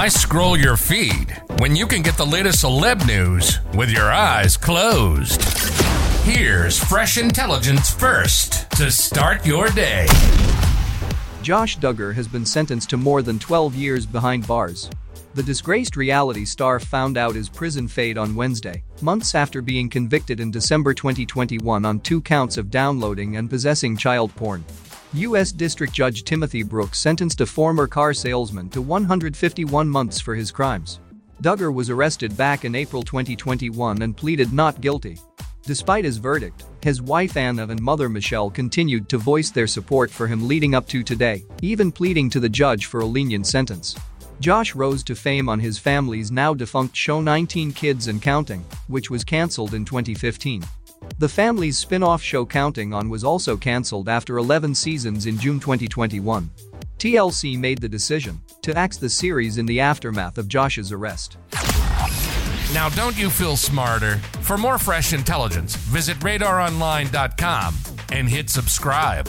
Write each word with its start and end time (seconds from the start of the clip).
Why 0.00 0.08
scroll 0.08 0.56
your 0.56 0.78
feed 0.78 1.36
when 1.58 1.76
you 1.76 1.86
can 1.86 2.00
get 2.00 2.16
the 2.16 2.24
latest 2.24 2.64
celeb 2.64 3.06
news 3.06 3.58
with 3.74 3.90
your 3.90 4.10
eyes 4.10 4.56
closed? 4.56 5.42
Here's 6.24 6.82
fresh 6.82 7.18
intelligence 7.18 7.90
first 7.90 8.70
to 8.78 8.90
start 8.90 9.44
your 9.44 9.68
day. 9.68 10.06
Josh 11.42 11.76
Duggar 11.76 12.14
has 12.14 12.26
been 12.26 12.46
sentenced 12.46 12.88
to 12.88 12.96
more 12.96 13.20
than 13.20 13.38
12 13.38 13.74
years 13.74 14.06
behind 14.06 14.46
bars. 14.46 14.88
The 15.34 15.42
disgraced 15.42 15.96
reality 15.96 16.46
star 16.46 16.80
found 16.80 17.18
out 17.18 17.34
his 17.34 17.50
prison 17.50 17.86
fate 17.86 18.16
on 18.16 18.34
Wednesday, 18.34 18.82
months 19.02 19.34
after 19.34 19.60
being 19.60 19.90
convicted 19.90 20.40
in 20.40 20.50
December 20.50 20.94
2021 20.94 21.84
on 21.84 22.00
two 22.00 22.22
counts 22.22 22.56
of 22.56 22.70
downloading 22.70 23.36
and 23.36 23.50
possessing 23.50 23.98
child 23.98 24.34
porn. 24.34 24.64
U.S. 25.14 25.50
District 25.50 25.92
Judge 25.92 26.22
Timothy 26.22 26.62
Brooks 26.62 27.00
sentenced 27.00 27.40
a 27.40 27.46
former 27.46 27.88
car 27.88 28.14
salesman 28.14 28.68
to 28.70 28.80
151 28.80 29.88
months 29.88 30.20
for 30.20 30.36
his 30.36 30.52
crimes. 30.52 31.00
Duggar 31.42 31.74
was 31.74 31.90
arrested 31.90 32.36
back 32.36 32.64
in 32.64 32.76
April 32.76 33.02
2021 33.02 34.02
and 34.02 34.16
pleaded 34.16 34.52
not 34.52 34.80
guilty. 34.80 35.18
Despite 35.64 36.04
his 36.04 36.18
verdict, 36.18 36.62
his 36.84 37.02
wife 37.02 37.36
Anna 37.36 37.66
and 37.66 37.82
mother 37.82 38.08
Michelle 38.08 38.50
continued 38.50 39.08
to 39.08 39.18
voice 39.18 39.50
their 39.50 39.66
support 39.66 40.12
for 40.12 40.28
him 40.28 40.46
leading 40.46 40.76
up 40.76 40.86
to 40.88 41.02
today, 41.02 41.44
even 41.60 41.90
pleading 41.90 42.30
to 42.30 42.38
the 42.38 42.48
judge 42.48 42.86
for 42.86 43.00
a 43.00 43.04
lenient 43.04 43.48
sentence. 43.48 43.96
Josh 44.40 44.74
rose 44.74 45.02
to 45.04 45.14
fame 45.14 45.50
on 45.50 45.60
his 45.60 45.78
family's 45.78 46.32
now 46.32 46.54
defunct 46.54 46.96
show 46.96 47.20
19 47.20 47.72
Kids 47.72 48.08
and 48.08 48.22
Counting, 48.22 48.64
which 48.88 49.10
was 49.10 49.22
cancelled 49.22 49.74
in 49.74 49.84
2015. 49.84 50.64
The 51.18 51.28
family's 51.28 51.76
spin-off 51.76 52.22
show 52.22 52.46
Counting 52.46 52.94
On 52.94 53.10
was 53.10 53.22
also 53.22 53.54
cancelled 53.58 54.08
after 54.08 54.38
11 54.38 54.74
seasons 54.74 55.26
in 55.26 55.38
June 55.38 55.60
2021. 55.60 56.50
TLC 56.98 57.58
made 57.58 57.82
the 57.82 57.88
decision 57.88 58.40
to 58.62 58.74
axe 58.76 58.96
the 58.96 59.10
series 59.10 59.58
in 59.58 59.66
the 59.66 59.78
aftermath 59.78 60.38
of 60.38 60.48
Josh's 60.48 60.90
arrest. 60.90 61.36
Now, 62.72 62.88
don't 62.88 63.18
you 63.18 63.28
feel 63.28 63.58
smarter? 63.58 64.16
For 64.40 64.56
more 64.56 64.78
fresh 64.78 65.12
intelligence, 65.12 65.76
visit 65.76 66.16
radaronline.com 66.20 67.74
and 68.12 68.28
hit 68.28 68.48
subscribe. 68.48 69.28